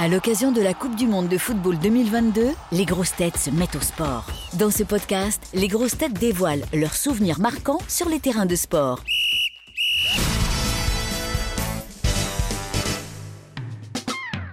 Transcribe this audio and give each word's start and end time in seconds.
À 0.00 0.06
l'occasion 0.06 0.52
de 0.52 0.62
la 0.62 0.74
Coupe 0.74 0.94
du 0.94 1.08
Monde 1.08 1.28
de 1.28 1.36
football 1.38 1.76
2022, 1.76 2.50
les 2.70 2.84
grosses 2.84 3.16
têtes 3.16 3.36
se 3.36 3.50
mettent 3.50 3.74
au 3.74 3.80
sport. 3.80 4.24
Dans 4.52 4.70
ce 4.70 4.84
podcast, 4.84 5.42
les 5.54 5.66
grosses 5.66 5.98
têtes 5.98 6.12
dévoilent 6.12 6.62
leurs 6.72 6.94
souvenirs 6.94 7.40
marquants 7.40 7.80
sur 7.88 8.08
les 8.08 8.20
terrains 8.20 8.46
de 8.46 8.54
sport. 8.54 9.00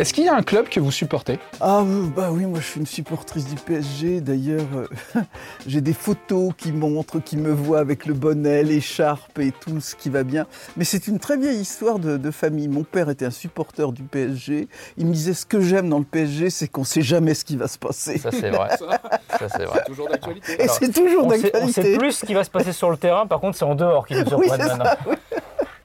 Est-ce 0.00 0.14
qu'il 0.14 0.24
y 0.24 0.28
a 0.30 0.34
un 0.34 0.40
club 0.42 0.66
que 0.70 0.80
vous 0.80 0.90
supportez? 0.90 1.38
Ah 1.60 1.84
bah 2.16 2.30
oui, 2.32 2.46
moi 2.46 2.58
je 2.58 2.64
suis 2.64 2.80
une 2.80 2.86
supportrice 2.86 3.44
du 3.44 3.56
PSG. 3.56 4.22
D'ailleurs, 4.22 4.64
euh, 4.74 5.20
j'ai 5.66 5.82
des 5.82 5.92
photos 5.92 6.52
qui 6.56 6.72
montrent, 6.72 7.18
qui 7.20 7.36
me 7.36 7.52
voient 7.52 7.80
avec 7.80 8.06
le 8.06 8.14
bonnet, 8.14 8.62
l'écharpe 8.62 9.38
et 9.38 9.52
tout 9.52 9.78
ce 9.82 9.94
qui 9.94 10.08
va 10.08 10.22
bien. 10.22 10.46
Mais 10.78 10.84
c'est 10.84 11.06
une 11.06 11.18
très 11.18 11.36
vieille 11.36 11.60
histoire 11.60 11.98
de, 11.98 12.16
de 12.16 12.30
famille. 12.30 12.66
Mon 12.66 12.82
père 12.82 13.10
était 13.10 13.26
un 13.26 13.30
supporter 13.30 13.92
du 13.92 14.02
PSG. 14.02 14.68
Il 14.96 15.04
me 15.04 15.12
disait 15.12 15.34
ce 15.34 15.44
que 15.44 15.60
j'aime 15.60 15.90
dans 15.90 15.98
le 15.98 16.06
PSG, 16.06 16.48
c'est 16.48 16.68
qu'on 16.68 16.84
sait 16.84 17.02
jamais 17.02 17.34
ce 17.34 17.44
qui 17.44 17.56
va 17.58 17.68
se 17.68 17.76
passer. 17.76 18.16
Ça, 18.16 18.30
c'est 18.32 18.48
vrai. 18.48 18.70
Ça, 19.38 19.48
c'est 19.54 19.64
vrai. 19.66 19.84
Toujours 19.86 20.08
d'actualité. 20.08 20.62
Et 20.62 20.68
c'est 20.68 20.92
toujours 20.92 21.26
On 21.26 21.30
sait, 21.30 21.36
on 21.36 21.66
d'actualité. 21.66 21.82
sait 21.82 21.98
plus 21.98 22.12
ce 22.12 22.24
qui 22.24 22.32
va 22.32 22.42
se 22.42 22.50
passer 22.50 22.72
sur 22.72 22.90
le 22.90 22.96
terrain, 22.96 23.26
par 23.26 23.40
contre, 23.40 23.58
c'est 23.58 23.64
en 23.66 23.74
dehors 23.74 24.06
qui 24.06 24.14
nous 24.14 24.20
Oui, 24.22 24.28
surprennent 24.28 24.60
c'est 24.62 24.66
ça, 24.68 24.76
maintenant. 24.76 25.12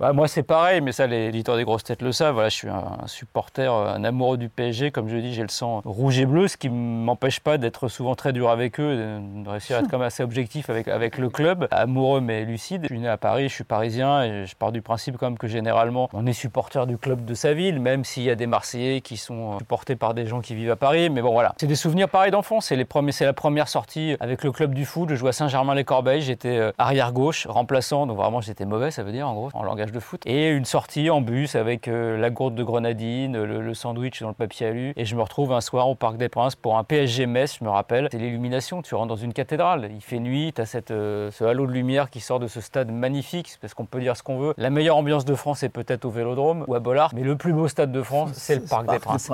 Bah, 0.00 0.14
moi, 0.14 0.28
c'est 0.28 0.42
pareil, 0.42 0.80
mais 0.80 0.92
ça, 0.92 1.06
les 1.06 1.26
éditeurs 1.26 1.58
des 1.58 1.64
grosses 1.64 1.84
têtes 1.84 2.00
le 2.00 2.10
savent. 2.10 2.32
Voilà, 2.32 2.48
je 2.48 2.56
suis 2.56 2.70
un 2.70 3.06
supporter, 3.06 3.70
un 3.70 4.02
amoureux 4.02 4.38
du 4.38 4.48
PSG. 4.48 4.92
Comme 4.92 5.10
je 5.10 5.16
dis, 5.18 5.34
j'ai 5.34 5.42
le 5.42 5.50
sang 5.50 5.82
rouge 5.84 6.18
et 6.18 6.24
bleu, 6.24 6.48
ce 6.48 6.56
qui 6.56 6.70
ne 6.70 6.74
m'empêche 6.74 7.40
pas 7.40 7.58
d'être 7.58 7.88
souvent 7.88 8.14
très 8.14 8.32
dur 8.32 8.48
avec 8.48 8.80
eux, 8.80 8.96
de 8.96 9.46
réussir 9.46 9.76
à 9.76 9.80
être 9.80 9.90
quand 9.90 9.98
même 9.98 10.06
assez 10.06 10.22
objectif 10.22 10.70
avec, 10.70 10.88
avec 10.88 11.18
le 11.18 11.28
club. 11.28 11.68
Amoureux, 11.70 12.22
mais 12.22 12.46
lucide. 12.46 12.84
Je 12.84 12.94
suis 12.94 12.98
né 12.98 13.08
à 13.08 13.18
Paris, 13.18 13.50
je 13.50 13.54
suis 13.54 13.64
parisien, 13.64 14.22
et 14.22 14.46
je 14.46 14.56
pars 14.56 14.72
du 14.72 14.80
principe 14.80 15.18
quand 15.18 15.26
même 15.26 15.36
que 15.36 15.48
généralement, 15.48 16.08
on 16.14 16.24
est 16.24 16.32
supporter 16.32 16.86
du 16.86 16.96
club 16.96 17.26
de 17.26 17.34
sa 17.34 17.52
ville, 17.52 17.78
même 17.78 18.06
s'il 18.06 18.22
y 18.22 18.30
a 18.30 18.36
des 18.36 18.46
Marseillais 18.46 19.02
qui 19.02 19.18
sont 19.18 19.58
supportés 19.58 19.96
par 19.96 20.14
des 20.14 20.24
gens 20.24 20.40
qui 20.40 20.54
vivent 20.54 20.70
à 20.70 20.76
Paris. 20.76 21.10
Mais 21.10 21.20
bon, 21.20 21.32
voilà. 21.32 21.52
C'est 21.60 21.66
des 21.66 21.74
souvenirs 21.74 22.08
pareils 22.08 22.30
d'enfance. 22.30 22.68
C'est 22.68 22.76
les 22.76 22.86
premiers, 22.86 23.12
c'est 23.12 23.26
la 23.26 23.34
première 23.34 23.68
sortie 23.68 24.16
avec 24.20 24.44
le 24.44 24.50
club 24.50 24.72
du 24.72 24.86
foot. 24.86 25.10
Je 25.10 25.14
jouais 25.14 25.28
à 25.28 25.32
Saint-Germain-les-Corbeilles. 25.32 26.22
J'étais 26.22 26.56
euh, 26.56 26.72
arrière 26.78 27.12
gauche, 27.12 27.46
remplaçant. 27.46 28.06
Donc 28.06 28.16
vraiment, 28.16 28.40
j'étais 28.40 28.64
mauvais, 28.64 28.90
ça 28.90 29.02
veut 29.02 29.12
dire 29.12 29.28
en 29.28 29.34
gros, 29.34 29.50
en 29.52 29.62
langage 29.62 29.89
de 29.92 30.00
foot. 30.00 30.22
Et 30.26 30.50
une 30.50 30.64
sortie 30.64 31.10
en 31.10 31.20
bus 31.20 31.54
avec 31.54 31.88
euh, 31.88 32.18
la 32.18 32.30
gourde 32.30 32.54
de 32.54 32.62
grenadine, 32.62 33.42
le, 33.42 33.60
le 33.60 33.74
sandwich 33.74 34.20
dans 34.22 34.28
le 34.28 34.34
papier 34.34 34.66
alu. 34.66 34.92
Et 34.96 35.04
je 35.04 35.16
me 35.16 35.22
retrouve 35.22 35.52
un 35.52 35.60
soir 35.60 35.88
au 35.88 35.94
Parc 35.94 36.16
des 36.16 36.28
Princes 36.28 36.56
pour 36.56 36.76
un 36.78 36.84
PSG 36.84 37.26
Metz, 37.26 37.58
je 37.58 37.64
me 37.64 37.70
rappelle. 37.70 38.08
C'est 38.10 38.18
l'illumination. 38.18 38.82
Tu 38.82 38.94
rentres 38.94 39.08
dans 39.08 39.16
une 39.16 39.32
cathédrale. 39.32 39.90
Il 39.94 40.00
fait 40.00 40.18
nuit. 40.18 40.52
Tu 40.54 40.60
as 40.60 40.66
cette, 40.66 40.90
euh, 40.90 41.30
ce 41.30 41.44
halo 41.44 41.66
de 41.66 41.72
lumière 41.72 42.10
qui 42.10 42.20
sort 42.20 42.40
de 42.40 42.48
ce 42.48 42.60
stade 42.60 42.90
magnifique. 42.90 43.56
Parce 43.60 43.74
qu'on 43.74 43.86
peut 43.86 44.00
dire 44.00 44.16
ce 44.16 44.22
qu'on 44.22 44.38
veut. 44.38 44.54
La 44.56 44.70
meilleure 44.70 44.96
ambiance 44.96 45.24
de 45.24 45.34
France 45.34 45.62
est 45.62 45.68
peut-être 45.68 46.04
au 46.04 46.10
Vélodrome 46.10 46.64
ou 46.68 46.74
à 46.74 46.80
Bollard. 46.80 47.12
Mais 47.14 47.22
le 47.22 47.36
plus 47.36 47.52
beau 47.52 47.68
stade 47.68 47.92
de 47.92 48.02
France, 48.02 48.30
c'est 48.34 48.56
le 48.56 48.62
Parc 48.62 48.90
des 48.90 48.98
Princes. 48.98 49.30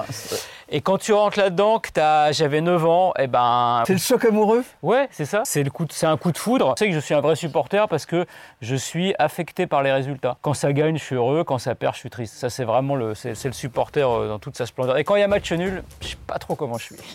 Et 0.68 0.80
quand 0.80 0.98
tu 0.98 1.12
rentres 1.12 1.38
là-dedans, 1.38 1.78
que 1.78 1.90
t'as- 1.90 2.32
j'avais 2.32 2.60
9 2.60 2.84
ans, 2.86 3.12
et 3.20 3.28
ben 3.28 3.84
C'est 3.86 3.92
le 3.92 4.00
choc 4.00 4.24
amoureux? 4.24 4.64
Ouais, 4.82 5.06
c'est 5.12 5.24
ça. 5.24 5.42
C'est 5.44 5.62
le 5.62 5.70
coup 5.70 5.84
de- 5.84 5.92
c'est 5.92 6.06
un 6.06 6.16
coup 6.16 6.32
de 6.32 6.38
foudre. 6.38 6.74
Je 6.76 6.84
sais 6.84 6.88
que 6.88 6.94
je 6.94 6.98
suis 6.98 7.14
un 7.14 7.20
vrai 7.20 7.36
supporter 7.36 7.86
parce 7.88 8.04
que 8.04 8.26
je 8.60 8.74
suis 8.74 9.14
affecté 9.20 9.68
par 9.68 9.84
les 9.84 9.92
résultats. 9.92 10.38
Quand 10.42 10.54
ça 10.54 10.72
gagne, 10.72 10.98
je 10.98 11.04
suis 11.04 11.14
heureux. 11.14 11.44
Quand 11.44 11.58
ça 11.58 11.76
perd, 11.76 11.94
je 11.94 12.00
suis 12.00 12.10
triste. 12.10 12.34
Ça, 12.34 12.50
c'est 12.50 12.64
vraiment 12.64 12.96
le, 12.96 13.14
c'est, 13.14 13.36
c'est 13.36 13.46
le 13.46 13.54
supporter 13.54 14.10
euh, 14.10 14.26
dans 14.28 14.40
toute 14.40 14.56
sa 14.56 14.66
splendeur. 14.66 14.98
Et 14.98 15.04
quand 15.04 15.14
il 15.14 15.20
y 15.20 15.22
a 15.24 15.28
match 15.28 15.52
nul, 15.52 15.84
je 16.00 16.08
sais 16.08 16.16
pas 16.26 16.38
trop 16.40 16.56
comment 16.56 16.78
je 16.78 16.84
suis. 16.84 16.96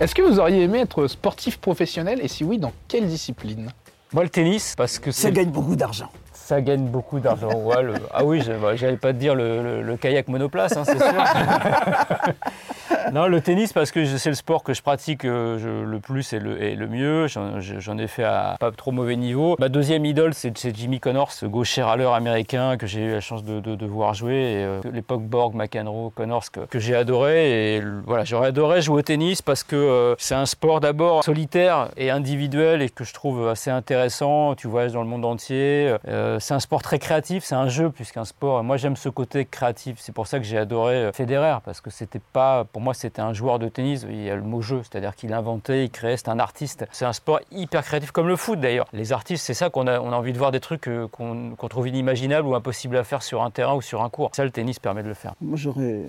Est-ce 0.00 0.16
que 0.16 0.22
vous 0.22 0.40
auriez 0.40 0.62
aimé 0.64 0.80
être 0.80 1.06
sportif 1.06 1.58
professionnel? 1.58 2.18
Et 2.20 2.26
si 2.26 2.42
oui, 2.42 2.58
dans 2.58 2.72
quelle 2.88 3.06
discipline? 3.06 3.70
Moi, 4.12 4.24
le 4.24 4.30
tennis, 4.30 4.74
parce 4.76 4.98
que 4.98 5.12
Ça 5.12 5.22
c'est, 5.28 5.32
gagne 5.32 5.50
beaucoup 5.50 5.76
d'argent. 5.76 6.10
Ça 6.44 6.60
gagne 6.60 6.84
beaucoup 6.86 7.20
d'argent. 7.20 7.48
Ouais, 7.54 7.82
le- 7.82 7.94
ah 8.12 8.22
oui, 8.24 8.42
bah, 8.60 8.76
j'allais 8.76 8.98
pas 8.98 9.12
te 9.14 9.18
dire 9.18 9.34
le, 9.34 9.62
le- 9.62 9.82
le 9.82 9.96
kayak 9.96 10.28
monoplace, 10.28 10.76
hein, 10.76 10.82
c'est 10.84 10.98
sûr. 10.98 11.06
non, 13.12 13.26
le 13.26 13.40
tennis, 13.40 13.72
parce 13.72 13.90
que 13.90 14.04
c'est 14.04 14.28
le 14.30 14.34
sport 14.34 14.62
que 14.62 14.74
je 14.74 14.82
pratique 14.82 15.24
euh, 15.24 15.84
le 15.84 16.00
plus 16.00 16.32
et 16.32 16.38
le, 16.38 16.86
mieux. 16.88 17.26
J'en, 17.26 17.60
je- 17.60 17.78
j'en 17.78 17.98
ai 17.98 18.06
fait 18.06 18.24
à 18.24 18.56
pas 18.58 18.70
trop 18.70 18.92
mauvais 18.92 19.16
niveau. 19.16 19.56
Ma 19.58 19.68
deuxième 19.68 20.04
idole, 20.04 20.34
c'est, 20.34 20.54
Jimmy 20.74 21.00
Connors, 21.00 21.32
ce 21.32 21.46
gaucher 21.46 21.82
râleur 21.82 22.14
américain 22.14 22.76
que 22.76 22.86
j'ai 22.86 23.02
eu 23.02 23.12
la 23.12 23.20
chance 23.20 23.44
de, 23.44 23.86
voir 23.86 24.14
jouer. 24.14 24.64
Euh, 24.64 24.80
l'époque 24.92 25.22
Borg, 25.22 25.54
McEnroe, 25.54 26.10
Connors, 26.14 26.44
que, 26.50 26.78
j'ai 26.78 26.94
adoré. 26.94 27.76
Et 27.76 27.82
voilà, 28.06 28.24
j'aurais 28.24 28.48
adoré 28.48 28.80
jouer 28.82 28.98
au 29.00 29.02
tennis 29.02 29.42
parce 29.42 29.62
que 29.62 29.76
euh, 29.76 30.14
c'est 30.18 30.34
un 30.34 30.46
sport 30.46 30.80
d'abord 30.80 31.22
solitaire 31.24 31.90
et 31.96 32.10
individuel 32.10 32.82
et 32.82 32.88
que 32.88 33.04
je 33.04 33.12
trouve 33.12 33.48
assez 33.48 33.70
intéressant. 33.70 34.54
Tu 34.54 34.68
voyages 34.68 34.92
dans 34.92 35.02
le 35.02 35.08
monde 35.08 35.24
entier. 35.24 35.94
C'est 36.38 36.54
un 36.54 36.60
sport 36.60 36.82
très 36.82 36.98
créatif, 36.98 37.44
c'est 37.44 37.54
un 37.54 37.68
jeu 37.68 37.90
plus 37.90 38.10
qu'un 38.12 38.24
sport. 38.24 38.62
Moi, 38.64 38.76
j'aime 38.76 38.96
ce 38.96 39.08
côté 39.08 39.44
créatif. 39.44 39.96
C'est 39.98 40.12
pour 40.14 40.26
ça 40.26 40.38
que 40.38 40.44
j'ai 40.44 40.58
adoré 40.58 41.10
Federer 41.12 41.58
parce 41.64 41.80
que 41.80 41.90
c'était 41.90 42.20
pas, 42.32 42.64
pour 42.64 42.80
moi, 42.80 42.93
c'était 42.94 43.20
un 43.20 43.32
joueur 43.32 43.58
de 43.58 43.68
tennis. 43.68 44.06
Il 44.08 44.22
y 44.22 44.30
a 44.30 44.36
le 44.36 44.42
mot 44.42 44.62
jeu, 44.62 44.80
c'est-à-dire 44.82 45.14
qu'il 45.14 45.32
inventait, 45.32 45.84
il 45.84 45.90
créait, 45.90 46.16
c'est 46.16 46.28
un 46.28 46.38
artiste. 46.38 46.86
C'est 46.92 47.04
un 47.04 47.12
sport 47.12 47.40
hyper 47.50 47.84
créatif, 47.84 48.10
comme 48.10 48.28
le 48.28 48.36
foot 48.36 48.60
d'ailleurs. 48.60 48.86
Les 48.92 49.12
artistes, 49.12 49.44
c'est 49.44 49.54
ça 49.54 49.70
qu'on 49.70 49.86
a, 49.86 50.00
envie 50.00 50.32
de 50.32 50.38
voir 50.38 50.52
des 50.52 50.60
trucs 50.60 50.88
euh, 50.88 51.08
qu'on 51.08 51.54
qu'on 51.56 51.68
trouve 51.68 51.88
inimaginables 51.88 52.46
ou 52.46 52.54
impossibles 52.54 52.96
à 52.96 53.04
faire 53.04 53.22
sur 53.22 53.42
un 53.42 53.50
terrain 53.50 53.74
ou 53.74 53.82
sur 53.82 54.02
un 54.02 54.08
court. 54.08 54.30
Ça, 54.34 54.44
le 54.44 54.50
tennis 54.50 54.78
permet 54.78 55.02
de 55.02 55.08
le 55.08 55.14
faire. 55.14 55.34
Moi, 55.40 55.56
j'aurais 55.56 56.02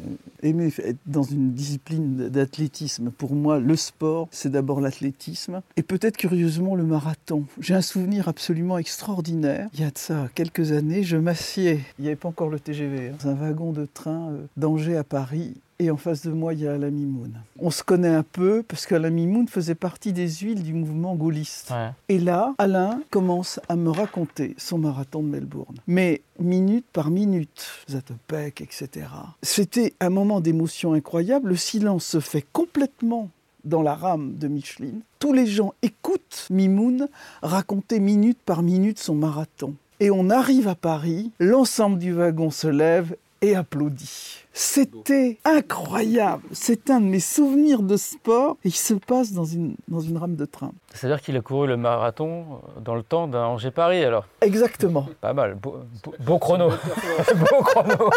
aimé 0.43 0.71
être 0.77 0.97
dans 1.05 1.23
une 1.23 1.53
discipline 1.53 2.29
d'athlétisme. 2.29 3.09
Pour 3.09 3.33
moi, 3.33 3.59
le 3.59 3.75
sport, 3.75 4.27
c'est 4.31 4.51
d'abord 4.51 4.79
l'athlétisme 4.81 5.61
et 5.77 5.83
peut-être 5.83 6.17
curieusement 6.17 6.75
le 6.75 6.83
marathon. 6.83 7.45
J'ai 7.59 7.73
un 7.73 7.81
souvenir 7.81 8.27
absolument 8.27 8.77
extraordinaire. 8.77 9.67
Il 9.73 9.81
y 9.81 9.83
a 9.83 9.91
de 9.91 9.97
ça 9.97 10.27
quelques 10.35 10.71
années, 10.71 11.03
je 11.03 11.17
m'assieds, 11.17 11.81
il 11.99 12.03
n'y 12.03 12.07
avait 12.07 12.15
pas 12.15 12.29
encore 12.29 12.49
le 12.49 12.59
TGV, 12.59 13.09
hein, 13.09 13.15
dans 13.23 13.29
un 13.29 13.33
wagon 13.33 13.71
de 13.71 13.85
train 13.85 14.29
euh, 14.31 14.45
d'Angers 14.57 14.97
à 14.97 15.03
Paris. 15.03 15.55
Et 15.77 15.91
en 15.91 15.97
face 15.97 16.25
de 16.25 16.31
moi, 16.31 16.53
il 16.53 16.61
y 16.61 16.67
a 16.67 16.73
Alain 16.73 16.89
Mimoun. 16.89 17.33
On 17.59 17.69
se 17.69 17.83
connaît 17.83 18.07
un 18.07 18.23
peu 18.23 18.63
parce 18.65 18.85
qu'Alain 18.85 19.09
Mimoun 19.09 19.47
faisait 19.49 19.75
partie 19.75 20.13
des 20.13 20.29
huiles 20.29 20.63
du 20.63 20.73
mouvement 20.73 21.15
gaulliste. 21.15 21.71
Ouais. 21.71 21.91
Et 22.07 22.17
là, 22.17 22.53
Alain 22.57 23.01
commence 23.09 23.59
à 23.67 23.75
me 23.75 23.89
raconter 23.89 24.55
son 24.57 24.77
marathon 24.77 25.21
de 25.21 25.27
Melbourne. 25.27 25.75
Mais 25.87 26.21
minute 26.39 26.85
par 26.93 27.09
minute, 27.09 27.67
Zatopek, 27.89 28.61
etc. 28.61 29.07
C'était 29.41 29.93
un 29.99 30.09
moment 30.09 30.39
d'émotion 30.39 30.93
incroyable. 30.93 31.49
Le 31.49 31.57
silence 31.57 32.05
se 32.05 32.21
fait 32.21 32.45
complètement 32.53 33.29
dans 33.65 33.81
la 33.81 33.95
rame 33.95 34.35
de 34.35 34.47
Micheline. 34.47 35.01
Tous 35.19 35.33
les 35.33 35.47
gens 35.47 35.73
écoutent 35.81 36.47
Mimoun 36.49 37.09
raconter 37.41 37.99
minute 37.99 38.39
par 38.45 38.63
minute 38.63 38.99
son 38.99 39.15
marathon. 39.15 39.73
Et 40.01 40.11
on 40.11 40.29
arrive 40.29 40.67
à 40.67 40.75
Paris, 40.75 41.31
l'ensemble 41.39 41.99
du 41.99 42.11
wagon 42.11 42.51
se 42.51 42.67
lève 42.67 43.15
et 43.45 43.55
applaudit. 43.55 44.39
C'était 44.53 45.39
incroyable. 45.43 46.43
C'est 46.51 46.89
un 46.89 47.01
de 47.01 47.05
mes 47.05 47.19
souvenirs 47.19 47.81
de 47.81 47.97
sport. 47.97 48.57
Et 48.63 48.69
il 48.69 48.75
se 48.75 48.93
passe 48.93 49.33
dans 49.33 49.43
une, 49.45 49.75
dans 49.87 49.99
une 49.99 50.17
rame 50.17 50.35
de 50.35 50.45
train. 50.45 50.71
C'est-à-dire 50.93 51.21
qu'il 51.21 51.35
a 51.35 51.41
couru 51.41 51.67
le 51.67 51.77
marathon 51.77 52.61
dans 52.83 52.95
le 52.95 53.03
temps 53.03 53.27
d'un 53.27 53.43
Angers-Paris 53.45 54.03
alors? 54.03 54.25
Exactement. 54.41 55.07
Pas 55.21 55.33
mal. 55.33 55.55
Beau, 55.55 55.77
beau- 56.03 56.13
beau 56.19 56.39
chrono. 56.39 56.69
beau 57.51 57.63
chrono. 57.63 58.09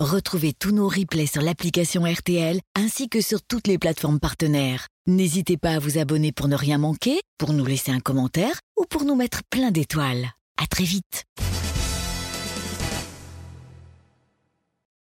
Retrouvez 0.00 0.52
tous 0.52 0.70
nos 0.70 0.86
replays 0.88 1.26
sur 1.26 1.42
l'application 1.42 2.04
RTL 2.04 2.60
ainsi 2.76 3.08
que 3.08 3.20
sur 3.20 3.42
toutes 3.42 3.66
les 3.66 3.78
plateformes 3.78 4.20
partenaires. 4.20 4.86
N'hésitez 5.06 5.56
pas 5.56 5.70
à 5.70 5.78
vous 5.80 5.98
abonner 5.98 6.30
pour 6.30 6.46
ne 6.46 6.54
rien 6.56 6.78
manquer, 6.78 7.20
pour 7.38 7.52
nous 7.52 7.64
laisser 7.64 7.90
un 7.90 7.98
commentaire 8.00 8.60
ou 8.78 8.84
pour 8.84 9.04
nous 9.04 9.16
mettre 9.16 9.40
plein 9.50 9.70
d'étoiles. 9.72 10.28
À 10.62 10.66
très 10.66 10.84
vite. 10.84 11.24